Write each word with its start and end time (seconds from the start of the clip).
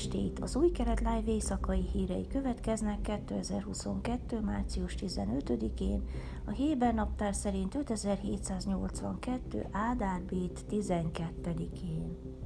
estét! 0.00 0.38
Az 0.38 0.56
új 0.56 0.70
keret 0.70 1.00
live 1.00 1.22
éjszakai 1.32 1.82
hírei 1.92 2.26
következnek 2.26 3.00
2022. 3.00 4.40
március 4.40 4.94
15-én, 4.98 6.02
a 6.44 6.50
Héber 6.50 6.94
naptár 6.94 7.34
szerint 7.34 7.74
5782. 7.74 9.66
Ádár 9.70 10.20
Bét 10.22 10.64
12-én. 10.70 12.39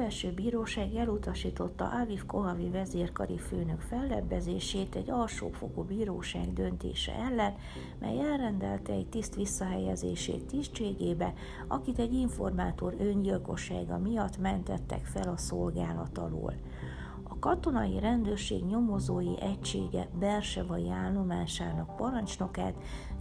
Legfelsőbb 0.00 0.34
bíróság 0.34 0.94
elutasította 0.94 1.88
Aviv 1.88 2.26
Kohavi 2.26 2.70
vezérkari 2.70 3.38
főnök 3.38 3.80
fellebbezését 3.80 4.94
egy 4.94 5.10
alsófokú 5.10 5.82
bíróság 5.82 6.52
döntése 6.52 7.12
ellen, 7.12 7.54
mely 7.98 8.20
elrendelte 8.20 8.92
egy 8.92 9.06
tiszt 9.06 9.34
visszahelyezését 9.34 10.44
tisztségébe, 10.44 11.32
akit 11.68 11.98
egy 11.98 12.12
informátor 12.12 12.94
öngyilkossága 12.98 13.98
miatt 13.98 14.38
mentettek 14.38 15.04
fel 15.04 15.28
a 15.28 15.36
szolgálat 15.36 16.18
alól. 16.18 16.54
Katonai 17.40 17.98
rendőrség 17.98 18.64
nyomozói 18.64 19.40
egysége 19.40 20.08
Bersevai 20.18 20.90
állomásának 20.90 21.96
parancsnokát, 21.96 22.74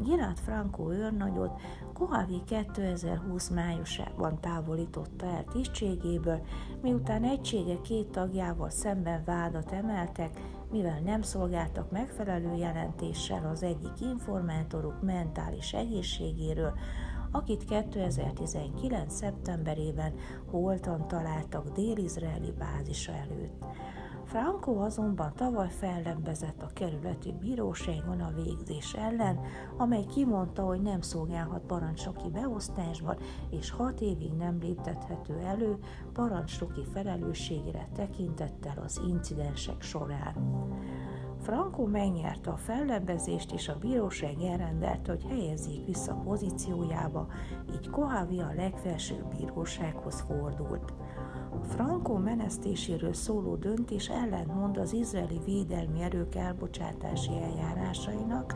Girát 0.04 0.40
Franco 0.40 0.94
őrnagyot 0.94 1.62
Kohavi 2.00 2.42
2020 2.46 3.50
májusában 3.50 4.40
távolította 4.42 5.26
el 5.26 5.44
tisztségéből, 5.52 6.42
miután 6.82 7.24
egysége 7.24 7.82
két 7.82 8.08
tagjával 8.08 8.70
szemben 8.70 9.24
vádat 9.26 9.72
emeltek, 9.72 10.40
mivel 10.72 11.00
nem 11.00 11.22
szolgáltak 11.22 11.92
megfelelő 11.92 12.56
jelentéssel 12.56 13.50
az 13.52 13.64
egyik 13.64 14.02
informátoruk 14.02 15.02
mentális 15.02 15.74
egészségéről, 15.74 16.74
akit 17.32 17.66
2019. 17.66 19.14
szeptemberében 19.14 20.14
holtan 20.46 21.08
találtak 21.08 21.70
dél-izraeli 21.70 22.54
bázisa 22.58 23.12
előtt. 23.12 23.64
Franco 24.30 24.78
azonban 24.78 25.34
tavaly 25.36 25.70
fellebbezett 25.70 26.62
a 26.62 26.70
kerületi 26.74 27.34
bíróságon 27.40 28.20
a 28.20 28.32
végzés 28.44 28.94
ellen, 28.94 29.40
amely 29.78 30.06
kimondta, 30.06 30.64
hogy 30.64 30.82
nem 30.82 31.02
szolgálhat 31.02 31.62
parancsnoki 31.62 32.30
beosztásban, 32.30 33.18
és 33.50 33.72
hat 33.72 34.02
évig 34.02 34.34
nem 34.34 34.58
léptethető 34.62 35.38
elő 35.38 35.78
parancsnoki 36.14 36.82
felelősségére 36.94 37.88
tekintettel 37.96 38.82
az 38.84 39.02
incidensek 39.08 39.82
során. 39.82 40.36
Franco 41.42 41.86
megnyerte 41.86 42.52
a 42.52 42.58
fellebbezést, 42.58 43.52
és 43.52 43.68
a 43.68 43.78
bíróság 43.78 44.42
elrendelte, 44.42 45.12
hogy 45.12 45.26
helyezzék 45.30 45.86
vissza 45.86 46.14
pozíciójába, 46.14 47.28
így 47.74 47.90
Kohavi 47.90 48.40
a 48.40 48.54
legfelsőbb 48.56 49.36
bírósághoz 49.38 50.22
fordult. 50.22 50.94
Franco 51.68 52.18
menesztéséről 52.18 53.14
szóló 53.14 53.56
döntés 53.56 54.10
ellentmond 54.10 54.78
az 54.78 54.94
izraeli 54.94 55.40
védelmi 55.46 56.02
erők 56.02 56.36
elbocsátási 56.36 57.32
eljárásainak, 57.42 58.56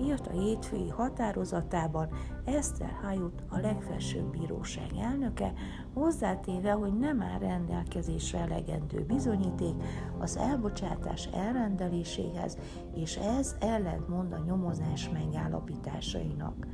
írt 0.00 0.26
a 0.26 0.30
hétfői 0.30 0.88
határozatában 0.88 2.08
Eszter 2.44 2.92
Hajut, 3.02 3.42
a 3.48 3.58
legfelsőbb 3.58 4.30
bíróság 4.30 4.90
elnöke, 5.00 5.52
hozzátéve, 5.94 6.72
hogy 6.72 6.98
nem 6.98 7.22
áll 7.22 7.38
rendelkezésre 7.38 8.38
elegendő 8.38 9.04
bizonyíték 9.06 9.74
az 10.18 10.36
elbocsátás 10.36 11.26
elrendeléséhez, 11.26 12.58
és 12.94 13.16
ez 13.16 13.56
ellentmond 13.60 14.32
a 14.32 14.42
nyomozás 14.46 15.08
megállapításainak. 15.08 16.66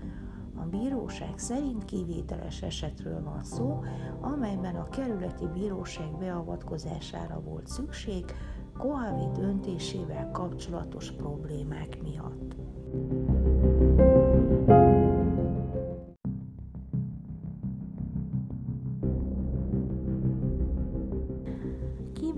A 0.62 0.66
bíróság 0.70 1.38
szerint 1.38 1.84
kivételes 1.84 2.62
esetről 2.62 3.22
van 3.22 3.44
szó, 3.44 3.82
amelyben 4.20 4.74
a 4.76 4.88
kerületi 4.88 5.46
bíróság 5.46 6.18
beavatkozására 6.18 7.40
volt 7.40 7.66
szükség, 7.66 8.24
Kohavi 8.78 9.40
döntésével 9.40 10.30
kapcsolatos 10.30 11.12
problémák 11.12 12.02
miatt. 12.02 12.56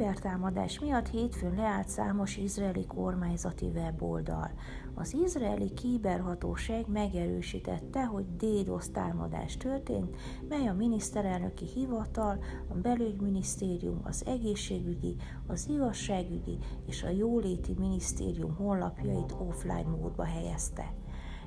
Kibertámadás 0.01 0.79
miatt 0.79 1.09
hétfőn 1.09 1.55
leállt 1.55 1.89
számos 1.89 2.37
izraeli 2.37 2.87
kormányzati 2.87 3.67
weboldal. 3.67 4.51
Az 4.95 5.15
izraeli 5.25 5.73
kiberhatóság 5.75 6.89
megerősítette, 6.89 8.05
hogy 8.05 8.25
DDoS 8.37 8.91
támadás 8.91 9.57
történt, 9.57 10.17
mely 10.49 10.69
a 10.69 10.75
miniszterelnöki 10.75 11.65
hivatal, 11.65 12.39
a 12.69 12.75
belügyminisztérium, 12.75 14.01
az 14.05 14.27
egészségügyi, 14.27 15.17
az 15.47 15.69
igazságügyi 15.69 16.59
és 16.87 17.03
a 17.03 17.09
jóléti 17.09 17.75
minisztérium 17.79 18.55
honlapjait 18.55 19.35
offline 19.39 19.89
módba 19.89 20.25
helyezte. 20.25 20.95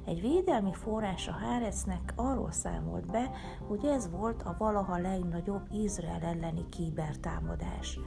Egy 0.06 0.22
védelmi 0.22 0.74
forrás 0.74 1.28
a 1.28 1.32
Hárecnek 1.32 2.14
arról 2.16 2.52
számolt 2.52 3.12
be, 3.12 3.32
hogy 3.68 3.86
ez 3.86 4.10
volt 4.10 4.42
a 4.42 4.56
valaha 4.58 4.98
legnagyobb 4.98 5.62
Izrael 5.72 6.22
elleni 6.22 6.70
kibertámadás. 6.70 8.00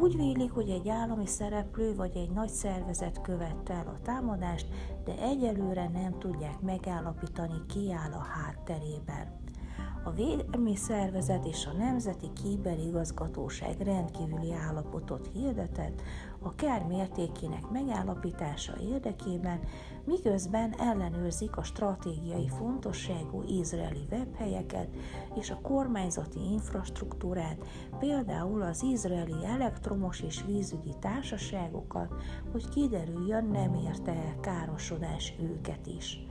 Úgy 0.00 0.16
vélik, 0.16 0.52
hogy 0.52 0.70
egy 0.70 0.88
állami 0.88 1.26
szereplő 1.26 1.94
vagy 1.94 2.16
egy 2.16 2.30
nagy 2.30 2.48
szervezet 2.48 3.20
követte 3.20 3.74
el 3.74 3.86
a 3.86 4.02
támadást, 4.02 4.66
de 5.04 5.18
egyelőre 5.18 5.88
nem 5.88 6.18
tudják 6.18 6.60
megállapítani, 6.60 7.66
ki 7.66 7.92
áll 7.92 8.12
a 8.12 8.22
hátterében. 8.22 9.47
A 10.04 10.10
Védelmi 10.10 10.76
Szervezet 10.76 11.46
és 11.46 11.66
a 11.66 11.72
Nemzeti 11.72 12.32
Kiberigazgatóság 12.42 13.80
rendkívüli 13.80 14.52
állapotot 14.52 15.30
hirdetett 15.32 16.02
a 16.42 16.54
kár 16.54 16.82
mértékének 16.82 17.70
megállapítása 17.70 18.72
érdekében, 18.80 19.60
miközben 20.04 20.74
ellenőrzik 20.78 21.56
a 21.56 21.62
stratégiai 21.62 22.48
fontosságú 22.48 23.42
izraeli 23.42 24.06
webhelyeket 24.10 24.88
és 25.34 25.50
a 25.50 25.60
kormányzati 25.62 26.40
infrastruktúrát, 26.52 27.66
például 27.98 28.62
az 28.62 28.82
izraeli 28.82 29.44
elektromos 29.44 30.20
és 30.20 30.44
vízügyi 30.46 30.94
társaságokat, 31.00 32.14
hogy 32.52 32.68
kiderüljön, 32.68 33.44
nem 33.44 33.74
érte 33.74 34.12
el 34.12 34.40
károsodás 34.40 35.34
őket 35.40 35.86
is. 35.86 36.26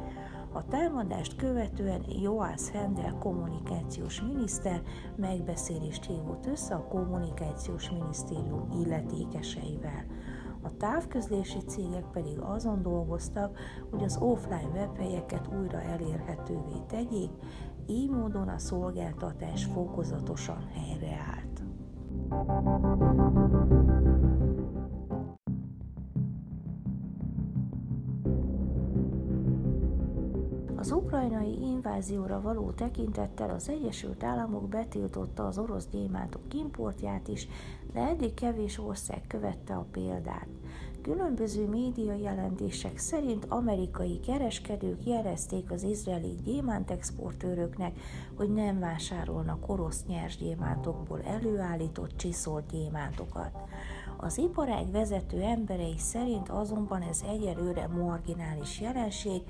A 0.57 0.65
támadást 0.69 1.35
követően 1.35 2.01
Joász 2.21 2.71
Hendel 2.71 3.17
kommunikációs 3.19 4.21
miniszter 4.21 4.81
megbeszélést 5.15 6.05
hívott 6.05 6.45
össze 6.45 6.75
a 6.75 6.87
kommunikációs 6.87 7.89
minisztérium 7.89 8.69
illetékeseivel. 8.71 10.05
A 10.61 10.77
távközlési 10.77 11.59
cégek 11.59 12.05
pedig 12.11 12.39
azon 12.39 12.81
dolgoztak, 12.81 13.59
hogy 13.89 14.03
az 14.03 14.17
offline 14.17 14.69
webhelyeket 14.73 15.49
újra 15.59 15.81
elérhetővé 15.81 16.79
tegyék, 16.87 17.31
így 17.87 18.09
módon 18.09 18.47
a 18.47 18.57
szolgáltatás 18.57 19.65
fokozatosan 19.65 20.67
helyreállt. 20.73 21.63
Az 30.87 30.93
ukrajnai 30.93 31.61
invázióra 31.61 32.41
való 32.41 32.71
tekintettel 32.71 33.49
az 33.49 33.69
Egyesült 33.69 34.23
Államok 34.23 34.67
betiltotta 34.67 35.47
az 35.47 35.57
orosz 35.57 35.87
gyémántok 35.91 36.53
importját 36.53 37.27
is, 37.27 37.47
de 37.93 37.99
eddig 37.99 38.33
kevés 38.33 38.79
ország 38.79 39.21
követte 39.27 39.73
a 39.73 39.85
példát. 39.91 40.47
Különböző 41.01 41.67
média 41.67 42.13
jelentések 42.13 42.97
szerint 42.97 43.45
amerikai 43.49 44.19
kereskedők 44.19 45.05
jelezték 45.05 45.71
az 45.71 45.83
izraeli 45.83 46.35
gyémántexportőröknek, 46.43 47.99
hogy 48.35 48.53
nem 48.53 48.79
vásárolnak 48.79 49.69
orosz 49.69 50.05
nyers 50.05 50.37
gyémántokból 50.37 51.21
előállított 51.21 52.17
csiszolt 52.17 52.71
gyémántokat. 52.71 53.51
Az 54.17 54.37
iparág 54.37 54.91
vezető 54.91 55.41
emberei 55.41 55.97
szerint 55.97 56.49
azonban 56.49 57.01
ez 57.01 57.23
egyelőre 57.29 57.87
marginális 57.87 58.81
jelenség, 58.81 59.41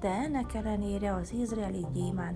de 0.00 0.08
ennek 0.08 0.54
ellenére 0.54 1.14
az 1.14 1.32
izraeli 1.32 1.86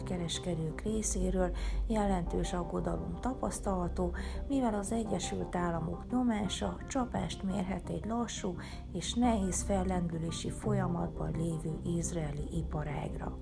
kereskedők 0.04 0.80
részéről 0.80 1.50
jelentős 1.86 2.52
aggodalom 2.52 3.18
tapasztalható, 3.20 4.14
mivel 4.48 4.74
az 4.74 4.92
Egyesült 4.92 5.56
Államok 5.56 6.10
nyomása 6.10 6.76
csapást 6.88 7.42
mérhet 7.42 7.88
egy 7.88 8.04
lassú 8.04 8.54
és 8.92 9.14
nehéz 9.14 9.62
fellendülési 9.62 10.50
folyamatban 10.50 11.30
lévő 11.30 11.78
izraeli 11.96 12.48
iparágra. 12.52 13.38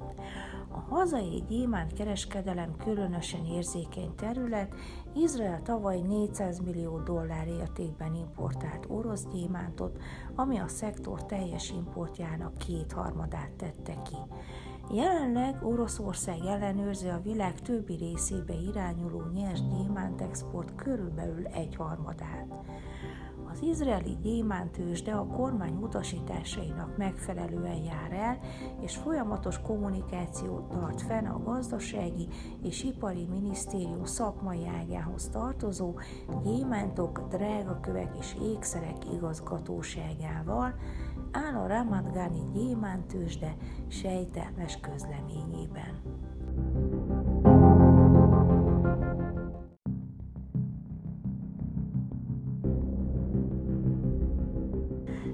A 0.71 0.79
hazai 0.79 1.45
gyémánt 1.49 1.93
kereskedelem 1.93 2.77
különösen 2.77 3.45
érzékeny 3.45 4.15
terület, 4.15 4.75
Izrael 5.15 5.63
tavaly 5.63 6.01
400 6.01 6.59
millió 6.59 6.99
dollár 6.99 7.47
értékben 7.47 8.15
importált 8.15 8.87
orosz 8.89 9.27
gyémántot, 9.33 9.99
ami 10.35 10.59
a 10.59 10.69
szektor 10.69 11.27
teljes 11.27 11.71
importjának 11.71 12.59
kétharmadát 12.59 13.51
tette 13.57 14.03
ki. 14.09 14.17
Jelenleg 14.95 15.63
Oroszország 15.63 16.39
ellenőrzi 16.47 17.09
a 17.09 17.21
világ 17.23 17.61
többi 17.61 17.95
részébe 17.95 18.55
irányuló 18.55 19.23
nyers 19.35 19.61
export 20.19 20.75
körülbelül 20.75 21.47
egyharmadát. 21.47 22.47
Az 23.53 23.63
izraeli 23.63 24.17
gyémántősde 24.23 25.13
a 25.13 25.27
kormány 25.27 25.77
utasításainak 25.83 26.97
megfelelően 26.97 27.83
jár 27.83 28.13
el, 28.13 28.39
és 28.81 28.97
folyamatos 28.97 29.61
kommunikációt 29.61 30.69
tart 30.69 31.03
fenn 31.03 31.27
a 31.27 31.43
gazdasági 31.43 32.29
és 32.63 32.85
ipari 32.85 33.25
minisztérium 33.25 34.05
szakmai 34.05 34.67
ágához 34.67 35.29
tartozó 35.29 35.95
gyémántok, 36.43 37.21
drágakövek 37.29 38.17
és 38.19 38.37
ékszerek 38.43 39.13
igazgatóságával, 39.13 40.75
áll 41.33 41.55
a 41.55 41.67
Ramat 41.67 42.13
Gani 42.13 42.41
gyémántősde 42.53 43.57
sejtelmes 43.89 44.79
közleményében. 44.81 46.03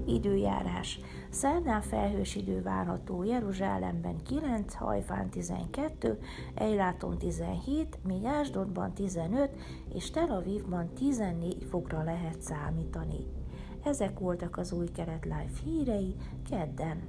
Időjárás. 0.05 0.99
Szerdán 1.29 1.81
felhős 1.81 2.35
idő 2.35 2.61
várható 2.61 3.23
Jeruzsálemben 3.23 4.23
9, 4.23 4.73
Hajfán 4.73 5.29
12, 5.29 6.19
Ejláton 6.55 7.17
17, 7.17 7.99
míg 8.03 8.25
Ásdodban 8.25 8.93
15 8.93 9.49
és 9.93 10.11
Tel 10.11 10.31
Avivban 10.31 10.93
14 10.93 11.63
fokra 11.69 12.03
lehet 12.03 12.41
számítani. 12.41 13.44
Ezek 13.85 14.19
voltak 14.19 14.57
az 14.57 14.71
új 14.71 14.85
keret 14.91 15.23
live 15.23 15.49
hírei 15.63 16.15
kedden. 16.49 17.07